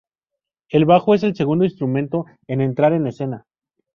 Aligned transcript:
El 0.71 0.85
bajo 0.85 1.13
es 1.13 1.21
el 1.21 1.35
segundo 1.35 1.63
instrumento 1.63 2.25
en 2.47 2.61
entrar 2.61 2.91
en 2.93 3.05
escena. 3.05 3.45